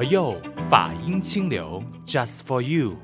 [0.00, 0.34] 佛佑
[0.70, 2.96] 法音清流，Just for you。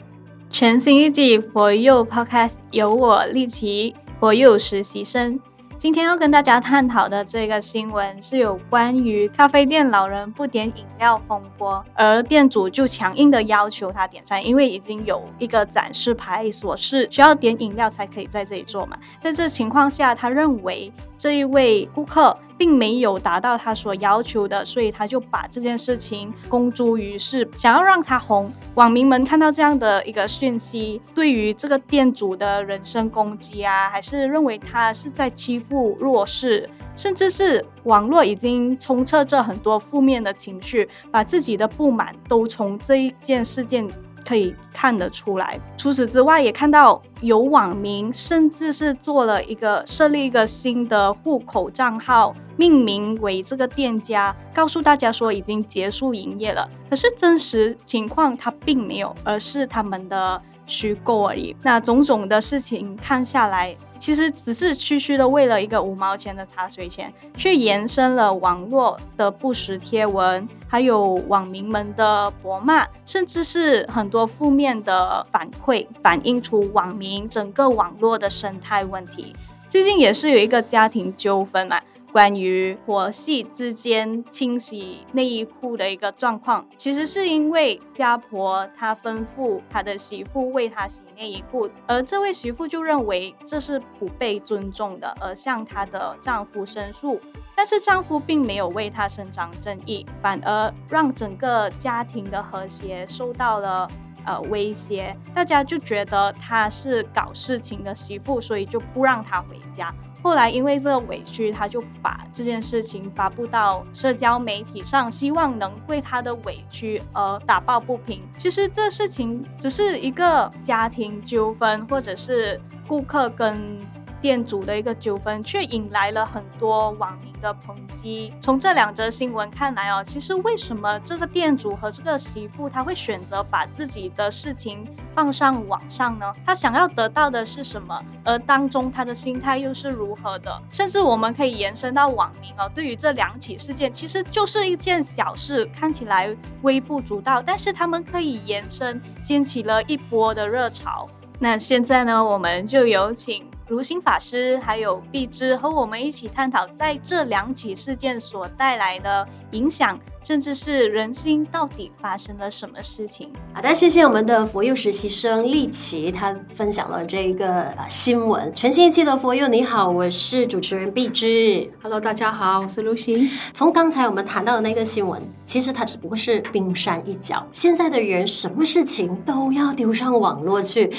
[0.51, 5.39] 全新一季佛佑 Podcast 由我丽琦佛佑实习生。
[5.77, 18.97] 今天要跟大家探讨的这个新闻是有关于咖啡店老人不点饮料风波，而店主就强硬的要求他点餐，因为已经有一个展示牌所示需要点饮料才可以在这里做嘛。
[19.21, 22.35] 在这情况下，他认为这一位顾客。
[22.59, 28.53] 并没有达到他所要求的，所以他就把这件事情公诸于世，想要让他红。
[28.75, 43.89] 网民们看到这样的一个讯息，对于这个店主的人身攻击啊，还是认为他是在欺负弱势，甚至是网络已经充斥着很多负面的情绪，把自己的不满都从这一件事件。
[44.29, 45.57] 可以看得出来。
[45.77, 56.69] 除此之外，也看到有网民甚至是做了一个设立一个新的户口账号，命名为这个店家，告诉大家说已经结束营业了。
[56.89, 61.57] 可是真实情况它并没有，而是他们的虚构而已。
[61.63, 63.75] 那种种的事情看下来。
[63.99, 79.35] 其实只是区区的为了一个五毛钱的茶水钱，却延伸了网络的不实贴文，还有网民们的博骂，甚至是很多负面的反馈，反映出网民整个网络的生态问题。
[79.69, 81.81] 最近也是有一个家庭纠纷嘛。
[82.13, 97.21] 关于婆媳之间清洗内衣裤的一个状况，其实是因为家婆她吩咐她的媳妇为她洗内衣裤，而这位媳妇就认为这是不被尊重的，而向她的丈夫申诉，
[97.55, 103.87] 但是丈夫并没有为她伸张正义，反而让整个家庭的和谐受到了
[104.27, 109.91] 呃威胁，大家就觉得他是搞事情的媳妇，所以就不让他回家。
[110.23, 118.21] 后来因为这个委屈，他就把这件事情发布到社交媒体上，希望能为他的委屈而打抱不平。
[118.37, 123.79] 其实这事情只是一个家庭纠纷，或者是顾客跟。
[124.27, 128.35] 店主的一个纠纷，却引来了很多网民的抨击。
[128.41, 136.27] 从这两则新闻看来哦，其实为什么这个店主和这个媳妇他会选择把自己的事情放上网上呢？
[136.45, 137.97] 他想要得到的是什么？
[138.25, 140.61] 而当中他的心态又是如何的？
[140.73, 151.07] 甚至我们可以延伸到网民哦，对于这两起事件，其实就是一件小事，看起来微不足道，但是他们可以延伸，掀起了一波的热潮。
[151.39, 153.49] 那现在呢，我们就有请。
[153.69, 159.99] 如心法师还有碧芝和我们一起探讨，在这两起事件所带来的影响。
[160.27, 163.31] 甚至是人心到底发生了什么事情？
[163.55, 168.53] 好的，谢谢我们的佛佑实习生丽琦，他分享了这个新闻。
[168.53, 171.71] 全新一期的佛佑，你好，我是主持人碧枝。
[171.81, 173.31] Hello，大家好，我是如心。
[173.53, 177.47] 从刚才我们谈到的那个新闻，其实它只不过是冰山一角。
[177.53, 180.93] 现在的人什么事情都要丢上网络去，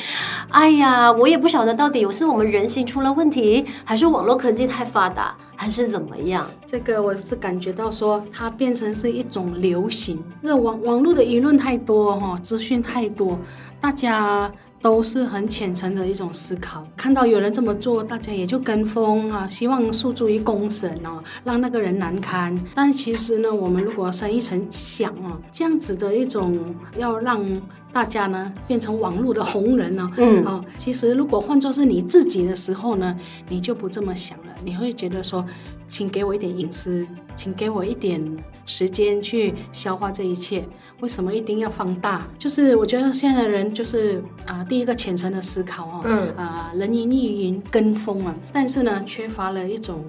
[0.52, 5.36] 哎呀，我也不晓得到底是我们人心出了问题，还是网络科技太发达。
[5.60, 6.48] 还是怎么样？
[6.66, 10.24] 这个我是感觉到说，它变成是一种流行。
[10.40, 13.38] 那网网络的舆论太多哈，资讯太多，
[13.82, 14.50] 大家
[14.82, 16.84] 都是很浅层的一种思考。
[16.96, 22.58] 看到有人这么做，大家也就跟风啊，希望诉诸于公审哦，让那个人难堪。
[22.76, 26.58] 但其实呢，我们如果深一层想啊，这样子的一种
[26.96, 27.44] 要让
[27.92, 33.18] 大家呢变成网络的红人呢，嗯啊，其实如果换作是你自己的时候呢，
[33.50, 34.47] 你就不这么想了。
[34.68, 35.46] 你会觉得说，
[35.88, 37.08] 请给我一点隐私，
[37.38, 38.22] 请给我一点
[38.66, 40.68] 时间去消化这一切。
[41.00, 42.28] 为什么一定要放大？
[42.38, 50.04] 就是我觉得现在的人就是啊、呃，第一个浅层的思考哦，嗯啊、呃，人云亦云，跟风啊，但是呢，缺乏了一种。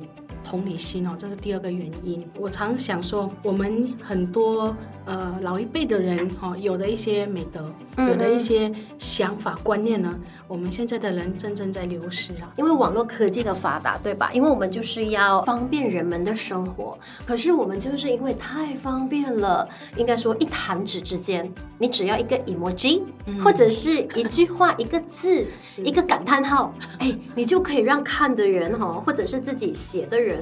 [0.49, 2.27] 同理心哦，这是第二个原因。
[2.41, 12.51] 我常想说，我们很多呃老一辈的人哈、哦，有的一些美德，有的一些想法观念呢，我们现在的人真正在流失啊。
[12.57, 14.33] 因为网络科技的发达，对吧？
[14.33, 19.69] 因为我们就是要方便人们的生活，可是我们就是因为太方便了，
[19.99, 25.47] 应该说一弹指之间，你只要一个 emoji，、嗯、或者是一句话、一个字、
[25.85, 30.38] 一个感叹号，哎，你就可以让看的人哈，或者是自己写的人。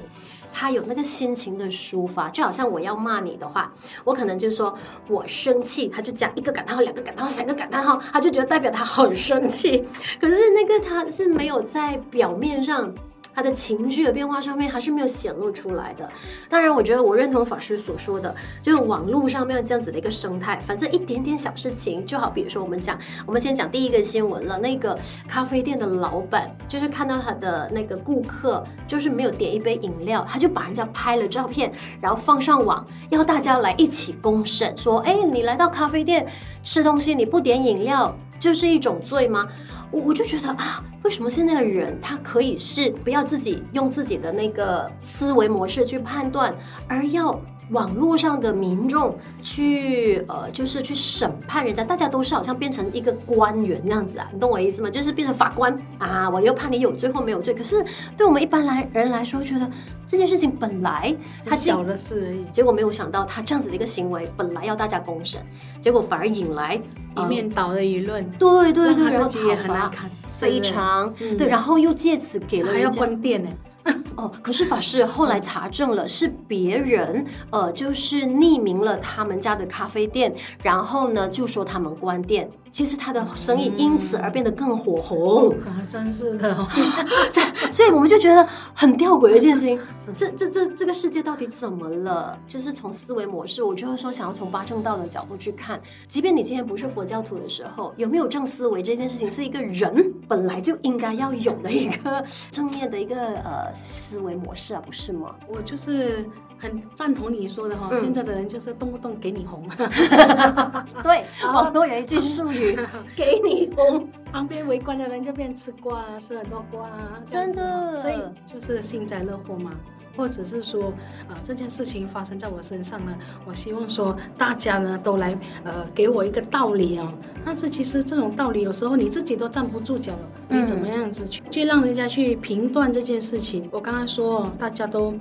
[0.52, 3.72] 他有那个心情的抒发，就好像我要骂你的话，
[4.04, 4.76] 我可能就说
[5.08, 9.84] 我生气，他就讲一个感叹号、两个感叹号、三个感叹号，他就觉得代表他很生气。
[10.20, 12.90] 可是那个他是没有在表面上
[13.36, 16.08] 他的情绪的变化上面还是没有显露出来的。
[16.48, 24.98] 当然，我觉得我认同法师所说的，就是网络上面这样子的一个生态，反正一点点小事情，就好比如说我们讲，我们先讲第一个新闻了，那个
[25.28, 36.26] 咖啡店的老板就是看到他的那个顾客就是没有点一杯饮料，他就把人家拍了照片，然后放上网，要大家来一起公审，说，哎，你来到咖啡店
[36.62, 39.46] 吃东西，你不点饮料就是一种罪吗？
[39.90, 46.52] 我我就觉得啊，为什么现在的人他可以是不要自己用自己的那个思维模式去判断，
[46.88, 51.84] 而要网络上的民众去呃，就是去审判人家？
[51.84, 54.90] 大家都是好像变成一个官员那样子啊，你懂我意思吗？
[54.90, 57.54] 就是变成法官啊，我又判你有罪或没有罪。
[57.54, 57.84] 可是
[58.16, 59.70] 对我们一般来人来说，觉得
[60.04, 61.14] 这件事情本来
[61.44, 65.40] 他小的事而已，结果没有想到他这样子的一个行为本来要大家公审，
[65.80, 66.80] 结果反而引来
[67.16, 68.28] 一面倒的舆论。
[68.32, 70.10] 对对对，然后自己也很难看。
[70.38, 73.50] 非常对，然后又借此给了还要关店呢。
[74.16, 85.48] 哦，可是法师后来查证了，是别人呃，就是匿名了他们家的咖啡店，然后呢就说他们关店，其实他的生意因此而变得更火红。
[85.60, 86.54] 啊，真是的，
[87.32, 87.40] 这
[87.72, 89.80] 所以我们就觉得很吊诡的一件事情，
[90.12, 92.38] 这这这这个世界到底怎么了？
[92.46, 103.72] 就是从思维模式，我就会说想要从八正道的角度去看，即便你今天不是佛教徒的时候，有没有正思维这件事情，是一个人本来就应该要有的一个正面的一个呃。
[103.72, 105.34] 思维模式啊，不是吗？
[105.48, 106.28] 我就是
[106.58, 109.68] 很赞同你说的哈，嗯、现在的人就是动不动给你红，
[111.02, 112.76] 对， 网络有一句术语，
[113.14, 119.70] 给你红，旁边围观的人就变吃瓜啊，吃很多瓜啊，真的，所以就是幸灾乐祸嘛。
[120.16, 120.84] 或者是说，
[121.28, 123.14] 啊、呃，这件事情发生在我身上呢，
[123.44, 127.06] 我希望说大家呢都来，呃，给我一个道理哦。
[127.44, 130.18] 但是其实这种道理有时候你自己都站不住脚了，
[130.48, 133.68] 你怎么样子去、嗯、去让人家去评断这件事情？
[133.70, 135.12] 我刚刚说，大家都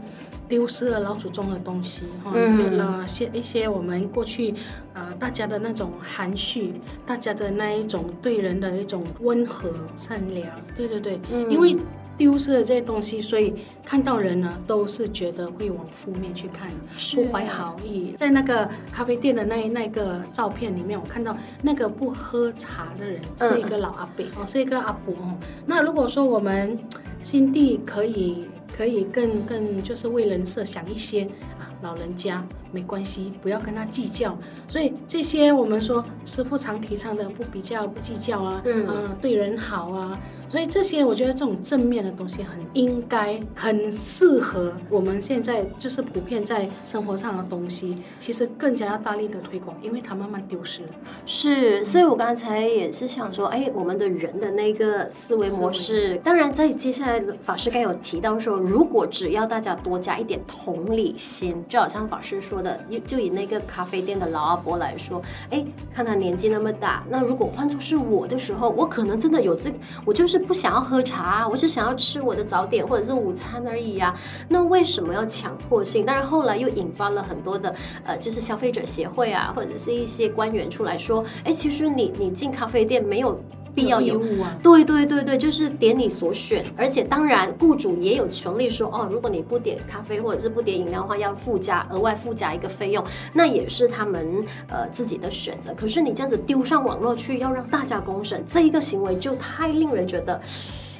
[0.47, 4.53] 丢失了老祖宗的东西，哈、嗯，有了些一些我们过去，
[4.95, 6.73] 呃，大家的那种含蓄，
[7.05, 11.75] 大家的那一种对人的一种温和善良，对对对，嗯、因为。
[12.17, 13.53] 丢失了这些东西，所以
[13.85, 16.71] 看到人呢，都是觉得会往负面去看，
[17.13, 18.13] 不怀好意。
[18.15, 25.37] 在那个咖啡店的那那个照片里面，我看到那个不喝茶的人是一个老阿伯哦，嗯、是一个阿伯哦。
[25.65, 26.73] 那如果说我们
[27.21, 34.37] 心地可以可以更更就是为人设想一些啊，老人家没关系，不要跟他计较。
[34.67, 40.19] 所以这些我们说师傅常提倡的不比较不计较啊，嗯、啊，对人好啊。
[40.47, 50.89] 所以这些，我觉得这种正面的东西很应该、很适合我们现在就是普遍在生活上的东西，其实更加要大力的推广，因为它慢慢丢失了。
[51.25, 65.61] 是，所以我刚才也是想说，哎，我们的人的那个思维模式，当然在接下来法师该有提到说，如果只要大家多加一点同理心，就好像法师说的，就以那个咖啡店的老阿伯来说，哎，
[65.93, 70.45] 看他年纪那么大，那如果换作是我的时候，我可能真的有这个，我就是。
[70.45, 74.19] 不想要喝茶，我就想要吃我的早点或者是午餐而已呀、啊。
[74.47, 76.03] 那为什么要强迫性？
[76.05, 77.73] 但是后来又引发了很多的
[78.03, 83.35] 呃，就是消费者协会啊，或者是一些官员出来说，哎，其实你你进咖啡店没有
[83.73, 84.55] 必要有，有啊。
[84.61, 93.01] 对对对对，就是点你所选，而且当然雇主也有权利说，哦，如果你不点咖啡或者是不点饮料的话，要附加额外附加一个费用，
[93.33, 95.73] 那也是他们呃自己的选择。
[95.73, 100.37] 可是你这样子丢上网络去，要让大家公审，这一个行为就太令人觉得。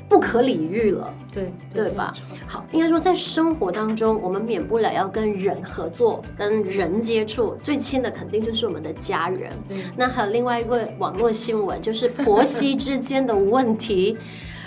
[0.07, 2.13] 不可理喻了，对对吧？
[2.48, 9.52] 好，应该说在生活当中，我们免不了要跟人合作，跟人接触，最亲的肯定就是我们的家人。
[9.68, 14.16] 对那还有另外一个网络新闻，就是婆媳之间的问题。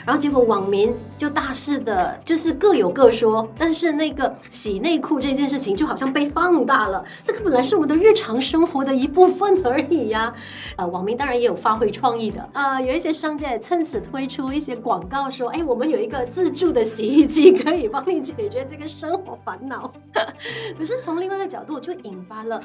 [0.09, 7.05] 然后结果网民就大肆的，就是各有各说，但是那个洗内裤这件事情就好像被放大了。
[7.23, 10.33] 这个本来是我们的日常生活的一部分而已呀。
[10.77, 19.93] 呃，网民当然也有发挥创意的啊、有一些商家也趁此推出一些广告，说，哎，我们有一个自助的洗衣机，可以帮你解决这个生活烦恼。
[20.79, 22.59] 可是从另外一个角度，就引发了。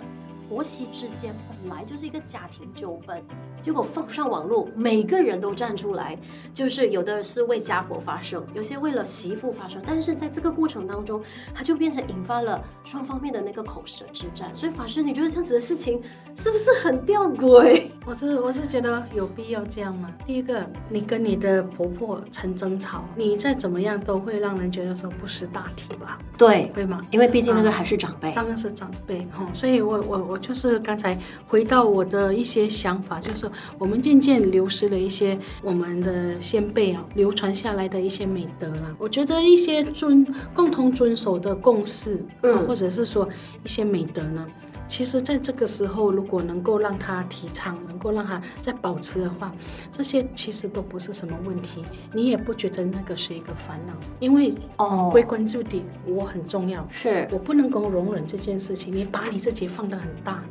[0.50, 3.24] 婆媳之间本来就是一个家庭纠纷，
[3.64, 6.18] 结果放上网络，每个人都站出来，
[6.54, 11.24] 就是有的是为家婆发声，有些为了媳妇发声，但是在这个过程当中，
[11.56, 14.52] 它就变成引发了双方面的那个口舌之战。
[14.54, 16.02] 所以法师，你觉得这样子的事情
[16.36, 17.84] 是不是很吊诡？
[18.06, 20.12] 我是我是觉得有必要这样吗？
[20.28, 26.20] 第一个，你跟你的婆婆成争吵，你再怎么样都会让人觉得说不识大体吧？
[26.38, 27.00] 对，对吗？
[27.12, 30.34] 因为毕竟那个还是长辈，当然、啊、是长辈哈，所以我我我。
[30.34, 31.16] 我就是刚才
[31.46, 38.96] 回到我的一些想法，就是我们渐渐流失了一些我们的先辈啊流传下来的一些美德啦。
[38.98, 43.28] 我觉得一些遵共同遵守的共识，嗯，或者是说
[43.64, 44.46] 一些美德呢。
[44.86, 49.52] 其实，在这个时候，如果能够让他提倡，能够让他再保持的话，
[49.90, 51.82] 这些其实都不是什么问题。
[52.12, 58.94] 你也不觉得那个是一个烦恼，因为哦，归根究底，我很重要，是我不能够容忍这件事情。
[58.94, 60.44] 你把你自己放得很大，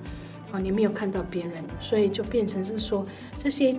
[0.52, 3.04] 啊，你没有看到别人，所以就变成是说
[3.36, 3.78] 这些。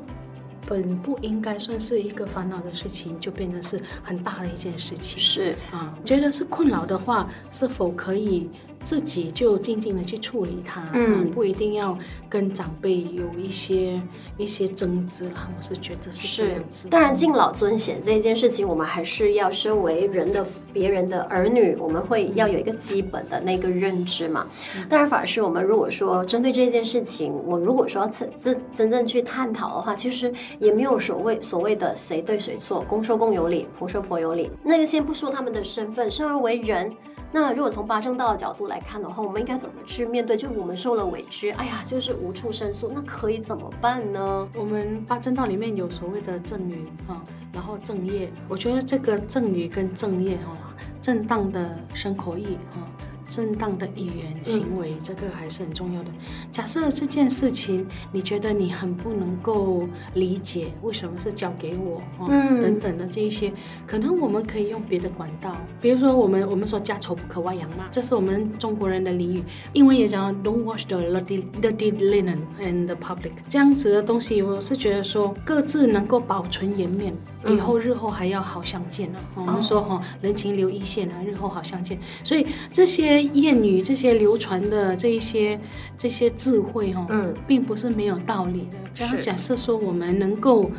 [0.65, 5.19] 本不应该算是一个烦恼的事情，就变成是很大的一件事情。
[5.19, 8.49] 是啊，觉得是困扰的话，是否可以
[8.83, 10.83] 自己就静静的去处理它？
[10.93, 11.97] 嗯，不一定要
[12.29, 14.01] 跟长辈有一些
[14.37, 15.49] 一些争执啦。
[15.57, 16.87] 我是觉得是这样子。
[16.89, 24.47] 当然，敬老尊贤这一件事情，我们还是要身为人的别人的儿女，我们会要有一个基本的那个认知嘛。
[24.77, 30.33] 嗯、当然，反而是我们如果说针对这件事情，我如果说真真真正去探讨的话，其实。
[30.59, 34.49] 也没有所谓所谓的谁对谁错，公说公有理，婆说婆有理。
[34.63, 36.91] 那个先不说他们的身份，生而为人，
[37.33, 40.37] 那如果从八正道的角度来看的话，我们应该怎么去面对？
[40.37, 44.47] 就我们受了委屈，哎呀，就是无处申诉，那可以怎么办呢？
[44.55, 47.19] 我们八正道里面有所谓的正语哈，
[47.51, 50.55] 然后正业，我觉得这个正语跟正业哈，
[51.01, 52.85] 正当的生口意哈。
[53.27, 56.09] 正当的语言行为，这个还是很重要的。
[56.51, 62.01] 假设这件事情你觉得你很不能够理解，为什么是交给我？
[62.29, 63.51] 嗯，等等的这一些，
[63.87, 69.43] 可能我们可以用别的管道，比如说我们我们说家丑不可外扬嘛，这是我们中国人的俚语。
[69.73, 77.13] 英文也讲 Don't wash the dirty dirty linen in the public，这样子的东西，我是觉得说各自能够保存颜面，
[77.47, 79.19] 以后日后还要好相见呢。
[79.35, 81.97] 我们说哈，人情留一线啊，日后好相见。
[82.23, 83.12] 所以这些。
[83.22, 85.60] 谚语这些流传的这一些
[85.98, 88.77] 这些智慧哦，嗯，并不是没有道理的。
[88.98, 90.70] 然后假设说我们能够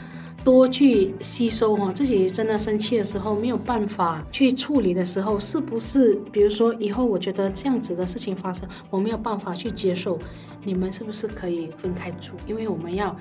[0.43, 6.15] 多去吸收哈，自己真的生气的时候没有办法去处理的时候，是不是？
[6.33, 10.19] 比如说以后我觉得这样子的事情发生，我没有办法去接受，
[10.63, 12.35] 你们是不是可以分开住？
[12.47, 13.17] 因为我们要。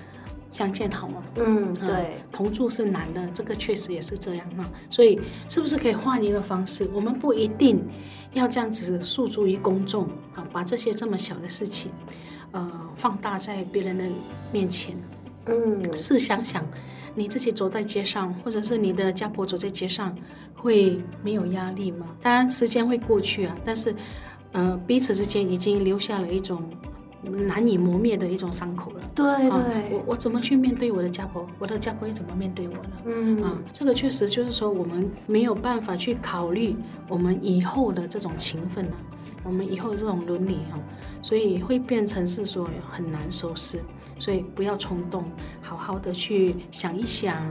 [0.53, 1.24] 相见好吗？
[1.38, 4.69] 嗯，对，同住是难的，这个确实也是这样哈。
[4.88, 5.19] 所以，
[5.50, 6.88] 是不是可以换一个方式？
[6.93, 7.83] 我们不一定
[8.33, 10.03] 要这样子诉诸于公众
[10.36, 11.91] 啊，把这些这么小的事情，
[12.51, 14.05] 呃，放大在别人的
[14.51, 14.95] 面前。
[15.48, 16.63] 嗯，试想想，
[17.15, 20.15] 你自己走在街上，或者是你的家婆走在街上，
[20.53, 22.05] 会没有压力吗？
[22.22, 23.95] 当然，时间会过去啊，但是，
[24.51, 26.63] 呃，彼此之间已经留下了一种。
[27.23, 29.01] 难以磨灭的一种伤口了。
[29.15, 31.45] 对对，啊、我我怎么去面对我的家婆？
[31.57, 32.89] 我的家婆又怎么面对我呢？
[33.05, 36.75] 嗯啊，这个确实就是说，我们没有办法去考虑
[37.07, 38.95] 我们以后的这种情分啊，
[39.43, 40.79] 我们以后的这种伦理啊，
[41.21, 43.79] 所以会变成是说很难收拾。
[44.19, 45.25] 所以不要冲动，
[45.59, 47.43] 好好的去想一想，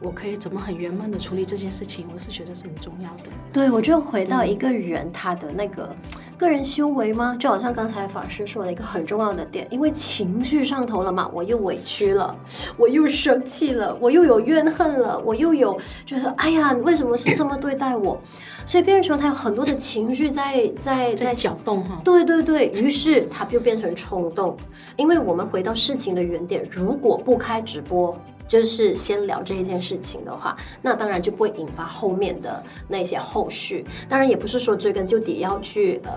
[0.00, 2.06] 我可以怎么很圆满的处理这件事情。
[2.14, 3.24] 我是觉得是很重要的。
[3.52, 5.94] 对，我就回到一个人他的那个。
[6.38, 7.34] 个人修为吗？
[7.38, 12.36] 就好像刚才法师说了一个很重要的点，因为情绪上头了嘛，我又委屈了，
[12.76, 18.20] 我又生气了，我又有怨恨了，我又有觉得，哎呀，为什么是这么对待我？
[18.66, 22.00] 所以变成他有很多的情绪在在在搅动哈。
[22.04, 24.56] 对对对，于是他就变成冲动。
[24.96, 28.16] 因为我们回到事情的原点，如果不开直播。
[28.48, 33.84] 就是先聊这一件事情的话，那当然就不会引发后面的那些后续。
[34.08, 36.12] 当然也不是说追根究底要去呃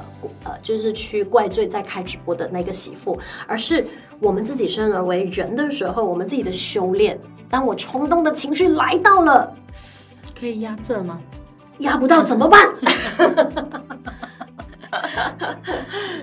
[0.46, 3.18] 呃，就是去怪罪在开直播的那个媳妇，
[3.48, 3.86] 而是
[4.20, 7.20] 我们自己生而为人的时候，我们自己的修炼。
[7.50, 9.52] 当我冲动的情绪来到了，
[10.40, 11.20] 可以压这吗？
[11.80, 12.68] 压不到怎么办？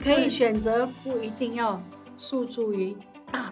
[0.05, 1.81] 可以选择不一定要
[2.17, 2.97] 诉诸于。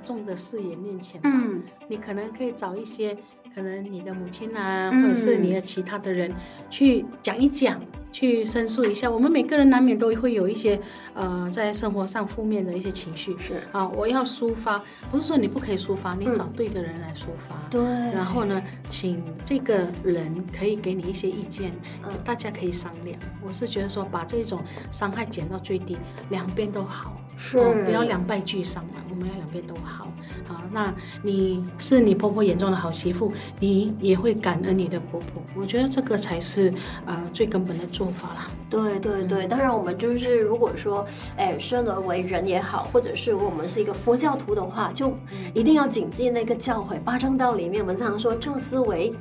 [0.05, 3.17] 大众的视野面前，嗯，你可能可以找一些，
[3.55, 6.33] 可能你的母亲啊，嗯、或者是你的其他的人
[6.69, 7.81] 去讲一讲。
[8.15, 10.81] 去申诉一下，我们每个人难免都会有一些，
[11.15, 13.37] 呃，在生活上负面的一些情绪。
[13.37, 14.81] 是啊，我要抒发，
[15.11, 17.57] 不是说你不可以抒发，你找对的人来抒发。
[17.69, 18.13] 对、嗯。
[18.13, 21.73] 然后呢，请这个人可以给你一些意见，
[22.05, 23.19] 嗯、大家可以商量。
[23.45, 25.99] 我是觉得说，把这种伤害减到最低，
[26.31, 27.17] 两边都好。
[27.37, 27.75] 是、哦。
[27.85, 30.09] 不要两败俱伤嘛，我们要两边都好。
[30.47, 35.43] 好，那你是你婆婆眼中的好媳妇，你也会感恩你的婆婆。
[35.57, 36.73] 我觉得这个才是
[37.07, 41.05] 呃最根本的做法啦，对对对，当然我们就是如果说，
[41.37, 45.15] 哎，生而为人也好，或者是我们是一个佛教徒的话，就
[45.53, 46.99] 一定要谨记那个教诲。
[47.01, 49.13] 八正道里面我们常常说正思维、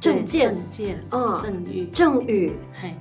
[0.00, 2.52] 正见、正见，嗯，正语、正语。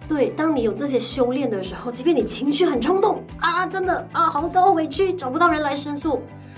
[0.08, 6.49] 对，当你有这些修炼的时候，即便你情绪很冲动啊，真的啊，好多委屈，找不到人来申诉，嗯。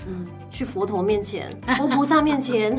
[0.52, 2.78] 去佛陀面前、 佛菩萨面前，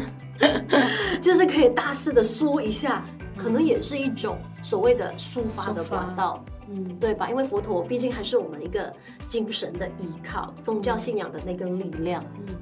[1.20, 3.04] 就是可以大肆的说一下，
[3.36, 7.28] 可能也是一种所谓的抒发的管道，嗯，对吧？
[7.30, 8.92] 因为佛陀毕竟还是我们一个
[9.26, 12.24] 精神的依靠，宗教信仰的那根力量。
[12.48, 12.54] 嗯，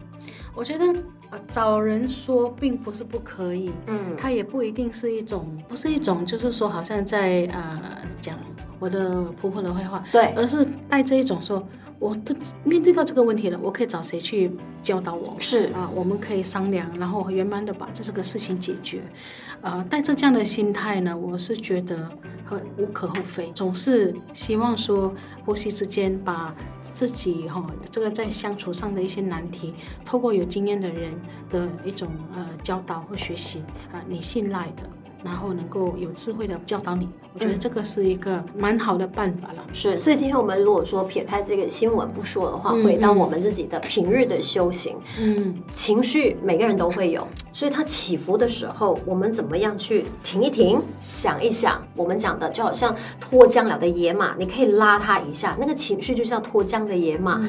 [0.55, 0.85] 我觉得
[1.29, 8.39] 啊，找人说并不是不可以，嗯，它也不一定是一种，不是一种，就是说好像在呃讲
[8.81, 11.65] 我的婆婆的坏话，对，而是带着一种说。
[11.99, 15.35] 我都面对到这个问题了，我可以找谁去教导我？
[15.39, 19.03] 是啊，我们可以商量，然后圆满的把这这个事情解决。
[19.61, 22.09] 呃，带着这样的心态呢，我是觉得
[22.43, 23.51] 很无可厚非。
[23.53, 25.13] 总是希望说，
[25.45, 31.13] 婆媳之间把自己哈、哦、这个在相处上的一些难题，透过有经验的人
[31.51, 33.59] 的一种呃教导或学习
[33.91, 34.89] 啊、呃，你信赖的。
[35.23, 39.63] 然后能够有智慧的教导你，我觉得这个是一个蛮好的办法了。
[39.73, 57.39] 是，所以今天我们如果说撇开这个新闻不说的话，回到我们自己的平日的修行，嗯，情绪每个人都会有，所以它起伏的时候，我们怎么样去停一停，想一想，我们讲的就好像脱缰了的野马，你可以拉它一下，那个情绪就像脱缰的野马，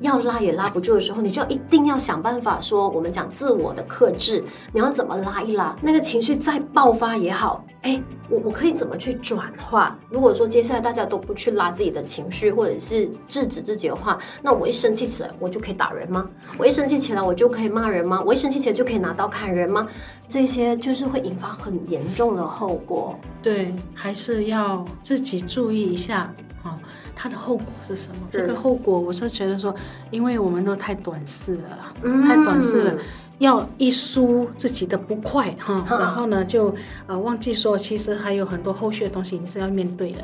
[0.00, 7.19] 要拉也拉不住的时候，你就要一定要想办法说，我们讲自我的克制，你要怎么拉一拉，那个情绪再爆发。
[7.20, 9.98] 也好，哎，我我可以怎么去转化？
[10.08, 16.26] 如果说接下来大家都不去拉自己的情绪，或者是制止自己的话，那我一生气起来，我就可以打人吗？
[16.58, 18.22] 我一生气起来，我就可以骂人吗？
[18.24, 19.86] 我一生气起来就可以拿刀砍人吗？
[20.28, 23.18] 这些就是会引发很严重的后果。
[23.42, 26.74] 对，还是要自己注意一下，哦，
[27.14, 28.16] 它的后果是什么？
[28.30, 29.74] 这个后果，我是觉得说，
[30.10, 32.94] 因为我们都太短视了啦，嗯、太短视了。
[33.40, 36.72] 要一抒自己的不快哈，然后呢就
[37.06, 40.18] 呃忘记说，其实还有很多后续的东西你是要面对的。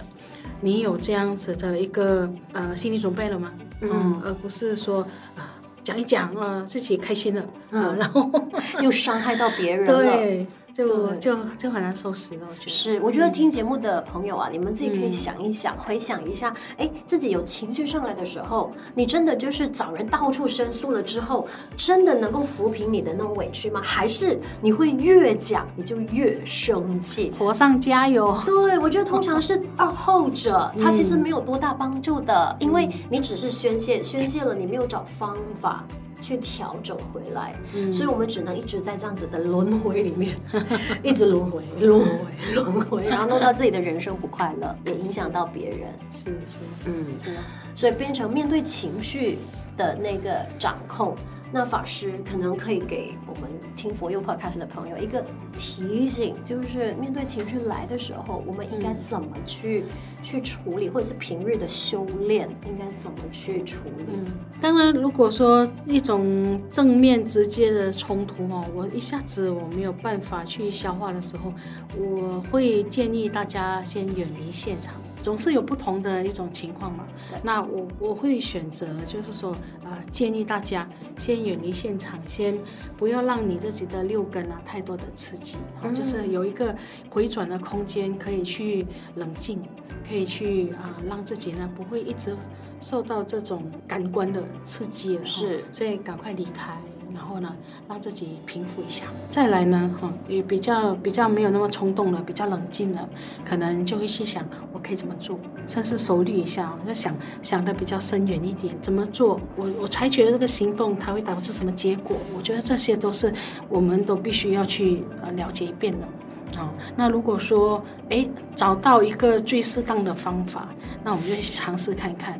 [0.60, 3.52] 你有这样子的一个呃心理准备了吗？
[3.82, 5.00] 嗯，而不是说
[5.34, 8.30] 啊讲一讲啊自己开心了，嗯，然后
[8.80, 10.02] 又伤害到别人了。
[10.02, 10.46] 对。
[10.76, 13.00] 就就就很难收拾了，我觉得是。
[13.00, 23.80] 我觉得听节目的朋友啊，嗯、你们自己可以想一想，嗯、回想一下，哎，自己有情绪上来的时候，你真的就是找人到处申诉了之后，真的能够抚平你的那种委屈吗？
[23.82, 27.32] 还是你会越讲你就越生气？
[27.38, 28.38] 火上加油。
[28.44, 35.82] 对，我觉得通常是 二后者，他其实没有多大帮助的，嗯、因为你只是宣泄，宣泄了你没有找方法。
[36.20, 40.36] 去调整回来，嗯、所以我们只能一直在这样子的轮回里面，
[41.02, 42.24] 一直轮回、轮回、
[42.54, 45.92] 轮回，然后弄到自己的人生不快乐，也影响到别人。
[46.10, 47.30] 是是，嗯，是。
[47.74, 49.38] 所以变成面对情绪
[49.76, 51.14] 的那个掌控。
[51.56, 55.24] 那法师可能可以给我们听佛佑 Podcast 的朋友一个
[55.56, 64.04] 提醒，就是面对情绪来的时候，我们应该怎么去、嗯、去处理，或者是平日的修炼应该怎么去处理？
[64.12, 64.26] 嗯，
[64.60, 71.50] 当然，如果说一种正面直接的冲突哦，我一下子我没有办法去消化的时候，
[71.98, 74.92] 我会建议大家先远离现场。
[75.26, 77.04] 总是有不同的一种情况嘛，
[77.42, 79.50] 那我我会选择就是说
[79.84, 80.86] 啊、呃，建议大家
[81.16, 82.56] 先远离现场，先
[82.96, 86.72] 不要让你自己的六根啊太多的刺激，嗯、就是有一个
[87.10, 88.86] 回转的空间，可以去
[89.16, 89.60] 冷静，
[90.08, 92.36] 可以去啊、呃，让自己呢不会一直
[92.78, 96.80] 受到这种感官的刺激，是，所以赶快离开。
[97.16, 97.56] 然后呢，
[97.88, 103.08] 让自己平复一下，再来呢，哈，也比较比较没有那么冲动了，比较冷静了，
[103.42, 112.16] 可能就会去想我可以怎么做，甚至熟虑一下，就想想的比较深远一点，怎么做，我我采取的这个行动，它会导致什么结果？
[112.36, 113.32] 我觉得这些都是
[113.68, 120.68] 我们都必须要去呃了解一遍的，啊，那如果说哎找到一个最适当的方法，
[121.02, 122.34] 那我们就去尝试看看，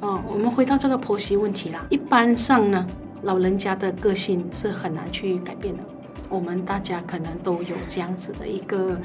[0.00, 2.86] 啊，我们回到这个婆媳问题啦，一般上呢。
[3.22, 5.82] 老人家的个性是很难去改变的，
[6.28, 8.98] 我们大家可能都有这样子的一个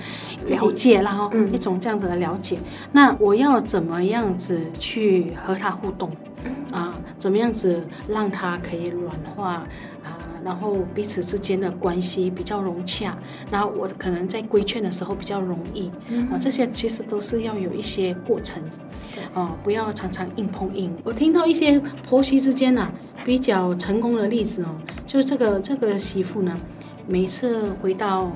[0.45, 2.59] 了解，然后一种这样子的了解。
[2.91, 6.09] 那我要怎么样子去和他互动
[6.71, 6.97] 啊？
[7.17, 9.67] 怎么样子让他可以软化啊？
[10.45, 13.17] 然后彼此之间的关系比较融洽，
[13.51, 15.89] 然后我可能在规劝的时候比较容易
[16.31, 16.37] 啊。
[16.39, 18.61] 这些其实都是要有一些过程。
[19.33, 20.93] 啊，不要常常硬碰硬。
[21.03, 22.91] 我听到一些婆媳之间啊
[23.25, 26.53] 比较成功的例子哦，就是这个这个媳妇呢，
[27.07, 28.31] 每次回到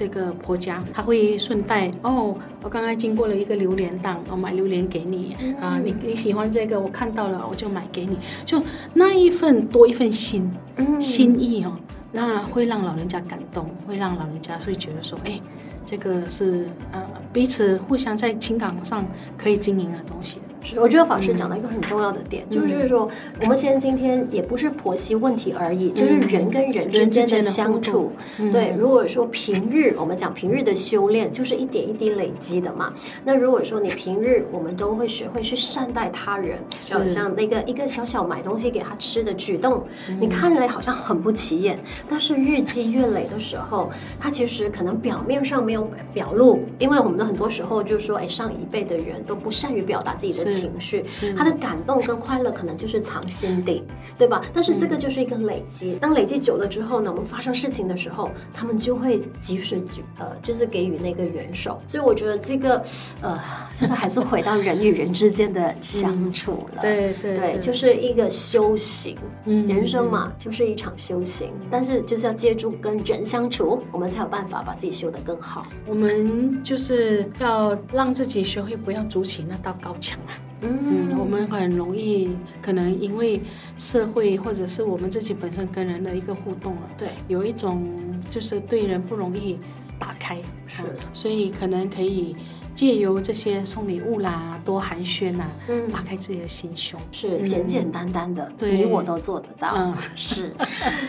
[0.00, 8.62] 这个婆家，她会顺带哦，我刚刚经过了一个榴莲档，我买榴莲给你啊，你你喜欢这个，我看到了，我就买给你，就
[8.94, 10.50] 那一份多一份心
[10.98, 11.76] 心意哦，
[12.12, 15.38] 那会让老人家感动，会让老人家会觉得说，哎。
[15.82, 19.04] 这个是呃彼此互相在情感上
[19.36, 20.40] 可以经营的东西。
[20.62, 23.08] 是，我觉得法师讲到一个很重要的点，嗯、就是说，
[23.40, 28.12] 我们现在今天也不是婆媳问题而已，嗯、就是人跟人之间的相处。
[28.38, 32.92] 嗯、对，如果说平日我们讲平日的修炼，就是一点一滴累积的嘛。
[33.24, 50.49] 那如果说你平日我们都会学会去善待他人，像像那个一个小小买东西给他吃的举动，嗯、你看起来好像很不起眼，但是日积月累的时候，他其实可能表面上没有表露，因为我们的很多时候就是说，哎，上一辈的人都不善于表达自己的。
[50.50, 51.04] 情绪，
[51.36, 53.84] 他的感动跟快乐可能就是藏心底，
[54.18, 54.42] 对吧？
[54.52, 61.78] 但是这个就是一个累积，当累积久了之后呢，我们发生事情的时候，他们就会及时举呃，就是给予那个援手。
[61.86, 62.82] 所以我觉得这个
[63.22, 63.40] 呃，
[63.74, 66.82] 这个还是回到人与人之间的相处了。
[66.82, 69.16] 对对对，就是一个修行。
[69.46, 75.66] 嗯，人生嘛，就是一场修行，但是就是要借助跟人相处，我们才有办法把自己修得更好。
[75.86, 80.32] 我们就是要让自己学会不要筑起那道高墙啊。
[80.62, 83.40] 嗯，我们很容易可能因为
[83.76, 87.86] 社会或者是我们自己本身跟人的一个互动啊，对，有一种
[88.28, 89.58] 就是对人不容易
[89.98, 92.36] 打开，是，所以可能可以。
[92.74, 100.52] 借由这些送礼物啦，多寒暄呐，嗯，打开自己的心胸，是简简单单的，嗯，你我都做得到，嗯， 是。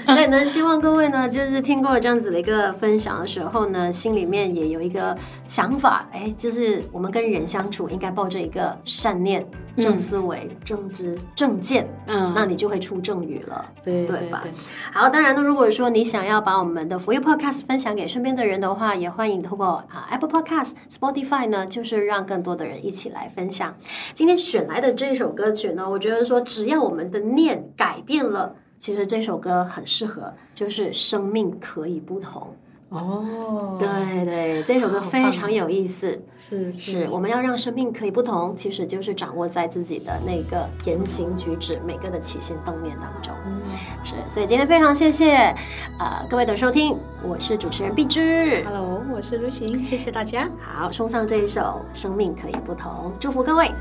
[0.08, 9.46] 所以呢，希望各位呢，就是听过这样子的一个分享的时候呢，心里面也有一个想法，哎，就是我们跟人相处应该抱着一个善念、
[9.82, 14.44] 正思维、正知、正见，嗯，那你就会出正语了，对对吧？
[14.94, 21.66] 好，当然呢，如果说你想要把我们的 For You Podcast 分享给身边的人的话，也欢迎透过啊 Apple Podcast、Spotify 呢。
[21.72, 23.74] 就是让更多的人一起来分享。
[24.14, 32.54] 今天选来的这首歌曲呢，我觉得说只要我们的念改变了，其实这首歌很适合，就是生命可以不同。
[32.92, 36.22] 哦，对对，这首歌非常有意思。
[36.38, 43.34] 是是，我们要让生命可以不同，其实就是掌握在自己的那个言行举止、每个的起心动念当中。
[43.46, 43.62] 嗯，
[44.04, 45.36] 是，所以今天非常谢谢
[46.00, 48.62] 呃各位的收听，我是主持人碧芝。
[48.66, 50.50] Hello，我是如行，谢谢大家。
[50.60, 51.62] 好，送上这一首
[51.98, 53.72] 《生命可以不同》，祝福各位。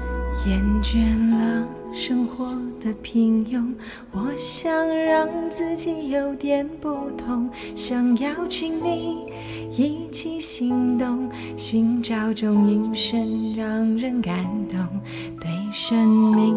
[0.47, 2.47] 厌倦了生活
[2.83, 3.75] 的平庸，
[4.13, 9.27] 我想让自己有点不同，想邀请你
[9.73, 14.79] 一起行动，寻找种隐身让人感动，
[15.41, 16.57] 对生命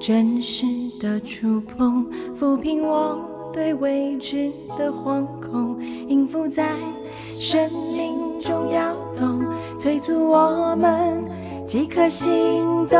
[0.00, 0.66] 真实
[1.00, 2.04] 的触碰，
[2.38, 3.18] 抚平我
[3.52, 6.74] 对未知的惶恐，音符在
[7.32, 9.40] 生命中摇动，
[9.78, 11.24] 催促我们。
[11.66, 12.96] 即刻行动，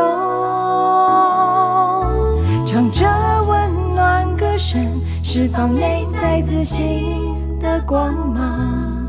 [2.67, 3.07] 唱着
[3.47, 4.85] 温暖歌声，
[5.23, 9.07] 释放内在自信的光芒，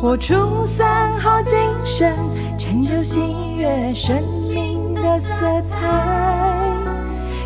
[0.00, 2.12] 活出三好精神，
[2.58, 3.20] 成就喜
[3.56, 5.30] 悦生命的色
[5.68, 5.78] 彩，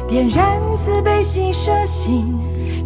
[0.09, 2.35] 点燃慈悲喜舍心，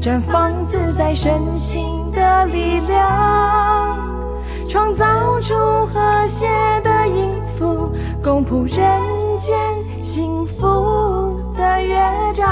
[0.03, 3.97] 绽放自在身心的力量，
[4.69, 6.49] 创造出和谐
[6.83, 7.93] 的音符。
[8.21, 8.77] 共谱人
[9.39, 9.57] 间
[11.69, 12.47] 的乐章。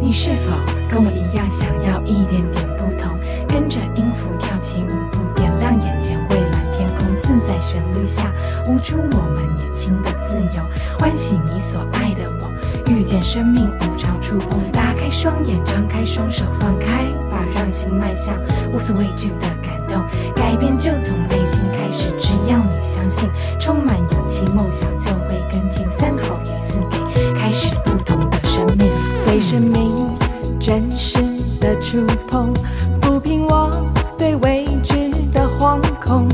[0.00, 0.52] 你是否
[0.88, 3.18] 跟我一样，想要一点点不同？
[3.46, 8.32] 跟着音符跳起舞步，点亮眼前蔚蓝天空，自在旋律下，
[8.66, 10.64] 舞出我们年轻的自由。
[10.98, 18.34] 欢喜你所爱的我，遇见生命无常触碰，打开双眼，张开双手，放开吧，让心迈向
[18.72, 19.46] 无所畏惧的
[19.90, 20.00] 动。
[20.34, 25.86] 改变就从内心开始，只要你相信，充满勇气，梦想就会跟进。
[25.98, 26.98] 三好与四给，
[27.38, 28.88] 开始不同的生命，
[29.26, 30.16] 对生命
[30.58, 31.18] 真实
[31.60, 32.54] 的触碰，
[33.02, 33.70] 抚平我
[34.16, 36.26] 对未知的惶恐，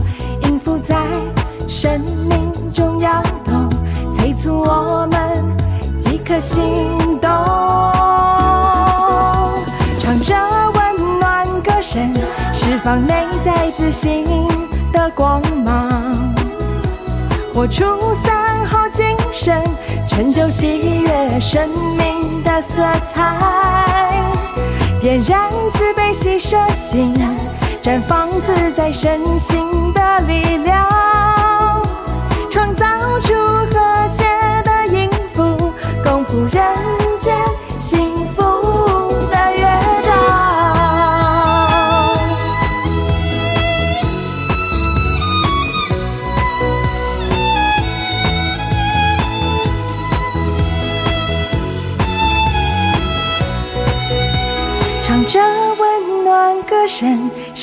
[0.42, 0.96] 音符在
[1.68, 3.68] 生命中摇动，
[4.12, 5.44] 催促我们
[5.98, 6.60] 即刻行
[7.20, 7.28] 动，
[9.98, 10.34] 唱着
[10.74, 12.12] 温暖歌声，
[12.76, 14.26] 释放内在自信
[14.92, 16.12] 的光芒，
[17.54, 17.82] 活出
[18.22, 19.62] 三好精神，
[20.06, 24.12] 成就喜悦生命的色彩，
[25.00, 27.14] 点燃慈悲喜舍心，
[27.82, 30.86] 绽放自在身心的力量，
[32.52, 32.84] 创造
[33.20, 33.32] 出
[33.72, 34.22] 和谐
[34.64, 35.72] 的音符，
[36.04, 36.95] 共谱人。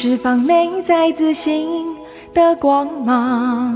[0.06, 1.96] 释放内在自信
[2.34, 3.74] 的光芒，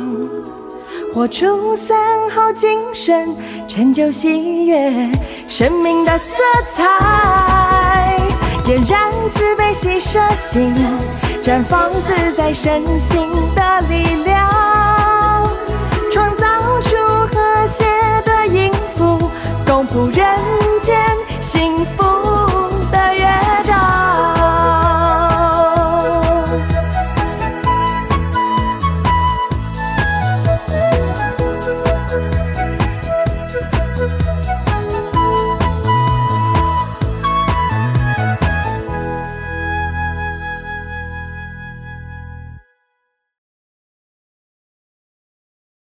[1.14, 3.34] 活出三好精神，
[3.66, 5.10] 成就喜悦，
[5.48, 6.36] 生命的色
[6.74, 8.20] 彩，
[8.66, 10.76] 点燃慈悲喜舍心，
[11.42, 13.22] 绽放自在身心
[13.56, 15.50] 的力量，
[16.12, 16.46] 创造
[16.82, 16.98] 出
[17.34, 17.86] 和谐
[18.26, 19.18] 的音符，
[19.66, 20.38] 共谱人
[20.82, 21.00] 间
[21.40, 22.47] 幸福。